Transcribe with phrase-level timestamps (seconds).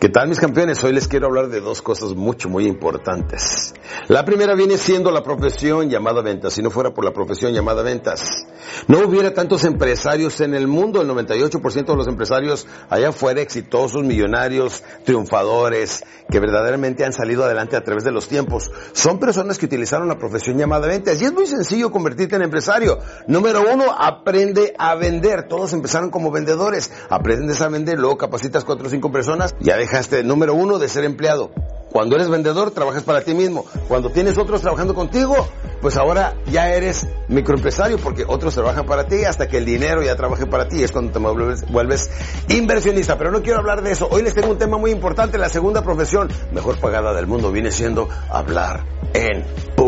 [0.00, 0.84] ¿Qué tal mis campeones?
[0.84, 3.74] Hoy les quiero hablar de dos cosas mucho, muy importantes.
[4.06, 6.52] La primera viene siendo la profesión llamada ventas.
[6.52, 8.46] Si no fuera por la profesión llamada ventas,
[8.86, 11.02] no hubiera tantos empresarios en el mundo.
[11.02, 17.74] El 98% de los empresarios allá afuera, exitosos, millonarios, triunfadores, que verdaderamente han salido adelante
[17.74, 21.20] a través de los tiempos, son personas que utilizaron la profesión llamada ventas.
[21.20, 22.98] Y es muy sencillo convertirte en empresario.
[23.26, 25.48] Número uno, aprende a vender.
[25.48, 26.92] Todos empezaron como vendedores.
[27.10, 29.56] Aprendes a vender, luego capacitas cuatro o cinco personas.
[29.58, 31.50] Ya dejaste, número uno, de ser empleado.
[31.90, 33.64] Cuando eres vendedor, trabajas para ti mismo.
[33.88, 35.48] Cuando tienes otros trabajando contigo,
[35.80, 40.14] pues ahora ya eres microempresario porque otros trabajan para ti hasta que el dinero ya
[40.14, 40.82] trabaje para ti.
[40.82, 42.10] Es cuando te vuelves, vuelves
[42.48, 43.16] inversionista.
[43.16, 44.06] Pero no quiero hablar de eso.
[44.10, 45.38] Hoy les tengo un tema muy importante.
[45.38, 48.84] La segunda profesión mejor pagada del mundo viene siendo hablar
[49.14, 49.87] en público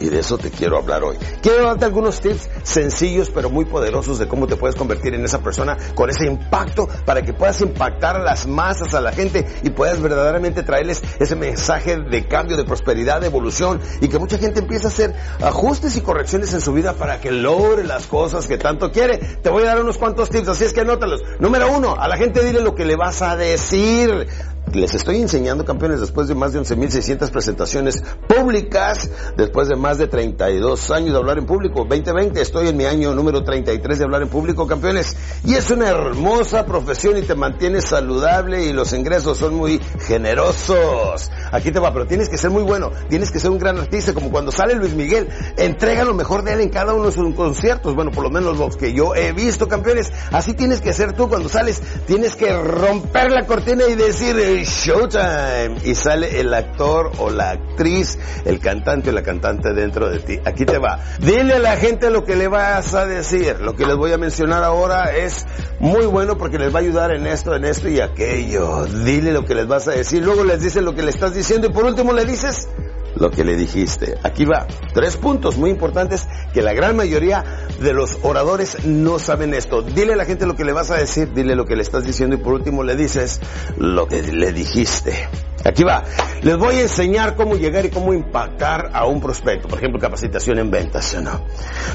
[0.00, 1.16] y de eso te quiero hablar hoy.
[1.42, 5.42] Quiero darte algunos tips sencillos pero muy poderosos de cómo te puedes convertir en esa
[5.42, 9.70] persona con ese impacto para que puedas impactar a las masas, a la gente y
[9.70, 14.60] puedas verdaderamente traerles ese mensaje de cambio, de prosperidad, de evolución y que mucha gente
[14.60, 18.56] empiece a hacer ajustes y correcciones en su vida para que logre las cosas que
[18.56, 19.18] tanto quiere.
[19.18, 21.22] Te voy a dar unos cuantos tips, así es que anótalos.
[21.38, 24.26] Número uno, a la gente dile lo que le vas a decir.
[24.74, 30.08] Les estoy enseñando, campeones, después de más de 11.600 presentaciones públicas, después de más de
[30.08, 34.22] 32 años de hablar en público, 2020, estoy en mi año número 33 de hablar
[34.22, 39.38] en público, campeones, y es una hermosa profesión y te mantienes saludable y los ingresos
[39.38, 41.30] son muy generosos.
[41.54, 44.12] Aquí te va, pero tienes que ser muy bueno, tienes que ser un gran artista,
[44.12, 47.32] como cuando sale Luis Miguel, entrega lo mejor de él en cada uno de sus
[47.36, 51.12] conciertos, bueno, por lo menos los que yo he visto, campeones, así tienes que ser
[51.12, 55.76] tú cuando sales, tienes que romper la cortina y decir, Showtime.
[55.84, 60.40] Y sale el actor o la actriz, el cantante o la cantante dentro de ti.
[60.44, 60.98] Aquí te va.
[61.20, 63.60] Dile a la gente lo que le vas a decir.
[63.60, 65.46] Lo que les voy a mencionar ahora es
[65.78, 68.86] muy bueno porque les va a ayudar en esto, en esto y aquello.
[68.86, 70.24] Dile lo que les vas a decir.
[70.24, 72.68] Luego les dices lo que le estás diciendo y por último le dices
[73.16, 74.16] lo que le dijiste.
[74.22, 74.66] Aquí va.
[74.94, 77.44] Tres puntos muy importantes que la gran mayoría
[77.80, 79.82] de los oradores no saben esto.
[79.82, 82.04] Dile a la gente lo que le vas a decir, dile lo que le estás
[82.04, 83.40] diciendo y por último le dices
[83.76, 85.28] lo que le dijiste.
[85.64, 86.04] Aquí va.
[86.42, 89.66] Les voy a enseñar cómo llegar y cómo impactar a un prospecto.
[89.66, 91.40] Por ejemplo, capacitación en ventas, ¿no?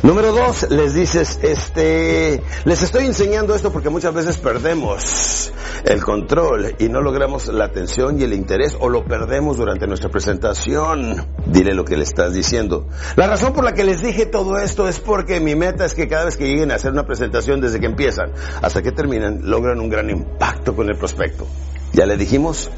[0.01, 5.51] Número dos, les dices, este, les estoy enseñando esto porque muchas veces perdemos
[5.85, 10.09] el control y no logramos la atención y el interés o lo perdemos durante nuestra
[10.09, 11.27] presentación.
[11.45, 12.87] Dile lo que le estás diciendo.
[13.15, 16.07] La razón por la que les dije todo esto es porque mi meta es que
[16.07, 18.31] cada vez que lleguen a hacer una presentación desde que empiezan
[18.63, 21.45] hasta que terminan, logran un gran impacto con el prospecto.
[21.93, 22.71] ¿Ya le dijimos?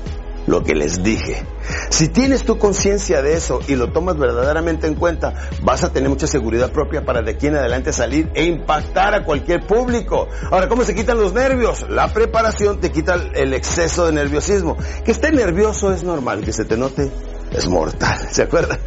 [0.47, 1.44] Lo que les dije.
[1.90, 6.09] Si tienes tu conciencia de eso y lo tomas verdaderamente en cuenta, vas a tener
[6.09, 10.28] mucha seguridad propia para de aquí en adelante salir e impactar a cualquier público.
[10.51, 11.85] Ahora, ¿cómo se quitan los nervios?
[11.90, 14.78] La preparación te quita el exceso de nerviosismo.
[15.03, 17.12] Que esté nervioso es normal, que se te note
[17.51, 18.80] es mortal, ¿se acuerdan?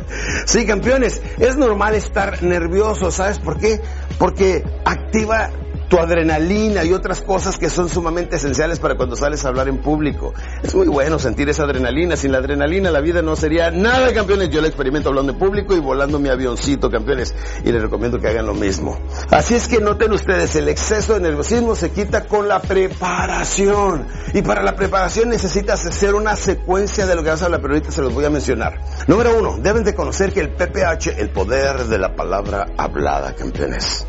[0.47, 3.81] Sí, campeones, es normal estar nervioso, ¿sabes por qué?
[4.19, 5.51] Porque activa
[5.95, 9.79] tu adrenalina y otras cosas que son sumamente esenciales para cuando sales a hablar en
[9.79, 10.35] público.
[10.61, 12.17] Es muy bueno sentir esa adrenalina.
[12.17, 14.51] Sin la adrenalina la vida no sería nada, campeones.
[14.51, 17.33] Yo la experimento hablando en público y volando mi avioncito, campeones.
[17.65, 18.99] Y les recomiendo que hagan lo mismo.
[19.31, 24.09] Así es que noten ustedes, el exceso de nerviosismo se quita con la preparación.
[24.33, 27.75] Y para la preparación necesitas hacer una secuencia de lo que vas a hablar, pero
[27.75, 28.81] ahorita se los voy a mencionar.
[29.07, 34.05] Número uno, deben de conocer que el PPH, el poder de la palabra hablada, campeones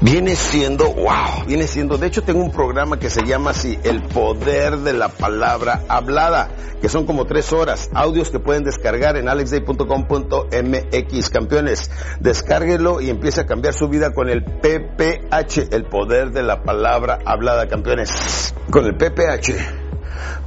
[0.00, 4.02] viene siendo, wow, viene siendo, de hecho tengo un programa que se llama así, El
[4.02, 6.50] Poder de la Palabra Hablada,
[6.80, 11.90] que son como tres horas, audios que pueden descargar en alexday.com.mx, campeones,
[12.20, 17.18] descárguelo y empiece a cambiar su vida con el PPH, El Poder de la Palabra
[17.24, 18.54] Hablada, campeones.
[18.70, 19.83] Con el PPH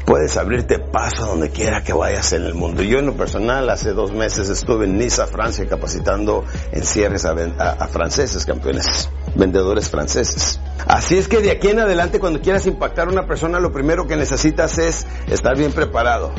[0.05, 2.81] puedes abrirte paso a donde quiera que vayas en el mundo.
[2.81, 7.31] Yo en lo personal hace dos meses estuve en Niza, Francia, capacitando en cierres a,
[7.31, 10.59] a, franceses, campeones, vendedores franceses.
[10.87, 14.07] Así es que de aquí en adelante cuando quieras impactar a una persona, lo primero
[14.07, 16.31] que necesitas es estar bien preparado.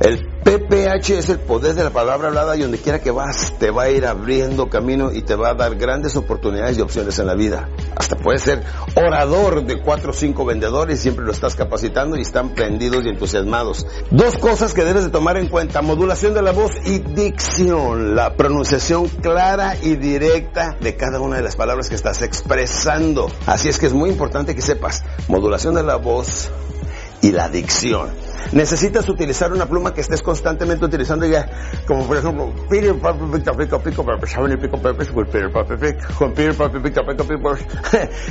[0.00, 3.70] El PPH es el poder de la palabra hablada y donde quiera que vas te
[3.70, 7.26] va a ir abriendo camino y te va a dar grandes oportunidades y opciones en
[7.26, 7.68] la vida.
[7.96, 8.62] Hasta puedes ser
[8.94, 13.86] orador de cuatro o cinco vendedores, siempre lo estás capacitando y están prendidos y entusiasmados.
[14.10, 18.34] Dos cosas que debes de tomar en cuenta, modulación de la voz y dicción, la
[18.34, 23.30] pronunciación clara y directa de cada una de las palabras que estás expresando.
[23.46, 26.50] Así es que es muy importante que sepas modulación de la voz
[27.22, 28.25] y la dicción.
[28.52, 31.48] Necesitas utilizar una pluma que estés constantemente utilizando ya,
[31.86, 35.76] como por ejemplo, Peter pick up peppers will Peter Piper
[37.20, 37.60] up peppers.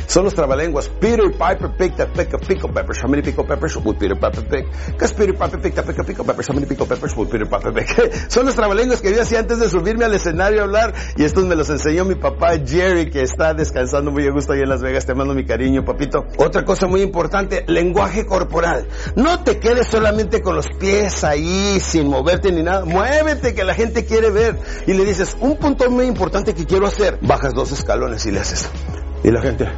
[0.08, 0.90] Son los trabalenguas.
[1.00, 3.02] Peter Piper picked up, pick up peppers.
[3.02, 4.66] How many pick up peppers will Peter Piper pick?
[4.88, 6.48] Because Peter Piper picked up, pick up peppers.
[6.48, 8.30] How many pick up peppers will Peter Piper pick?
[8.30, 11.46] Son los trabalenguas que yo hacía antes de subirme al escenario a hablar y estos
[11.46, 14.82] me los enseñó mi papá Jerry que está descansando muy a gusto ahí en Las
[14.82, 15.06] Vegas.
[15.06, 16.26] Te mando mi cariño, papito.
[16.38, 18.88] Otra cosa muy importante, lenguaje corporal.
[19.16, 22.84] No te quedes solamente con los pies ahí sin moverte ni nada.
[22.84, 24.60] Muévete que la gente quiere ver.
[24.88, 27.18] Y le dices, un punto muy importante que quiero hacer.
[27.22, 28.70] Bajas dos escalones y le haces.
[29.24, 29.70] Y la gente,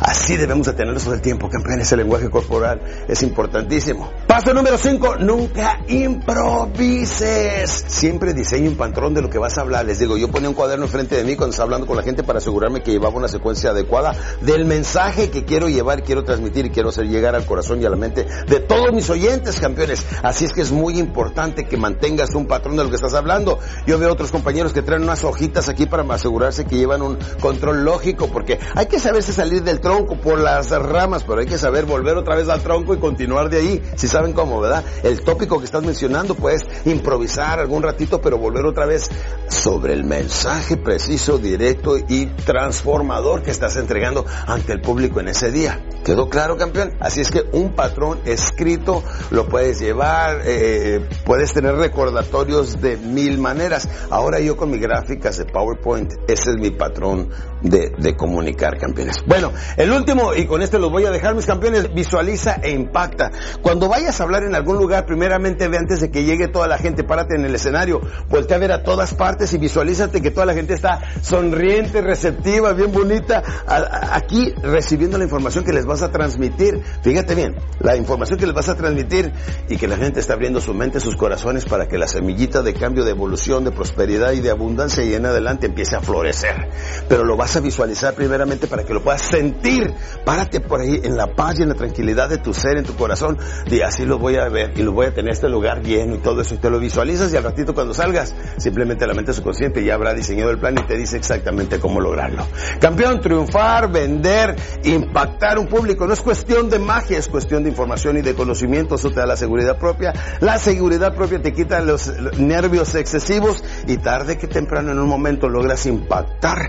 [0.00, 1.90] Así debemos de tenerlo todo el tiempo, campeones.
[1.92, 4.10] El lenguaje corporal es importantísimo.
[4.26, 5.16] Paso número 5.
[5.16, 7.84] Nunca improvises.
[7.86, 9.86] Siempre diseña un patrón de lo que vas a hablar.
[9.86, 12.22] Les digo, yo ponía un cuaderno enfrente de mí cuando estaba hablando con la gente
[12.22, 16.70] para asegurarme que llevaba una secuencia adecuada del mensaje que quiero llevar, quiero transmitir y
[16.70, 20.04] quiero hacer llegar al corazón y a la mente de todos mis oyentes, campeones.
[20.22, 23.58] Así es que es muy importante que mantengas un patrón de lo que estás hablando.
[23.86, 27.84] Yo veo otros compañeros que traen unas hojitas aquí para asegurarse que llevan un control
[27.84, 31.84] lógico porque hay que saberse salir del tronco, por las ramas, pero hay que saber
[31.84, 34.84] volver otra vez al tronco y continuar de ahí, si saben cómo, ¿verdad?
[35.02, 39.10] El tópico que estás mencionando, puedes improvisar algún ratito, pero volver otra vez
[39.48, 45.50] sobre el mensaje preciso, directo y transformador que estás entregando ante el público en ese
[45.50, 45.80] día.
[46.06, 46.92] ¿Quedó claro, campeón?
[47.00, 53.38] Así es que un patrón escrito lo puedes llevar, eh, puedes tener recordatorios de mil
[53.38, 53.88] maneras.
[54.08, 57.30] Ahora yo con mis gráficas de PowerPoint, ese es mi patrón
[57.60, 59.16] de, de comunicar, campeones.
[59.26, 63.32] Bueno, el último, y con este los voy a dejar, mis campeones, visualiza e impacta.
[63.60, 66.78] Cuando vayas a hablar en algún lugar, primeramente ve antes de que llegue toda la
[66.78, 70.46] gente, párate en el escenario, voltea a ver a todas partes y visualízate que toda
[70.46, 76.12] la gente está sonriente, receptiva, bien bonita, aquí recibiendo la información que les vas a
[76.12, 76.82] transmitir.
[77.02, 79.32] Fíjate bien, la información que les vas a transmitir
[79.68, 82.74] y que la gente está abriendo su mente, sus corazones para que la semillita de
[82.74, 86.68] cambio, de evolución, de prosperidad y de abundancia y en adelante empiece a florecer.
[87.08, 89.94] Pero lo vas a visualizar primeramente para que lo puedas sentir
[90.24, 92.94] Párate por ahí en la paz y en la tranquilidad de tu ser, en tu
[92.94, 93.38] corazón.
[93.66, 96.18] Y así lo voy a ver y lo voy a tener este lugar lleno y
[96.18, 96.54] todo eso.
[96.54, 100.14] Y te lo visualizas y al ratito cuando salgas, simplemente la mente subconsciente ya habrá
[100.14, 102.46] diseñado el plan y te dice exactamente cómo lograrlo.
[102.80, 105.85] Campeón, triunfar, vender, impactar un público.
[105.86, 108.96] No es cuestión de magia, es cuestión de información y de conocimiento.
[108.96, 110.12] Eso te da la seguridad propia.
[110.40, 115.48] La seguridad propia te quita los nervios excesivos y tarde que temprano en un momento
[115.48, 116.68] logras impactar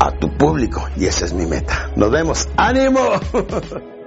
[0.00, 1.90] a tu público y esa es mi meta.
[1.94, 2.48] Nos vemos.
[2.56, 3.00] ¡Ánimo!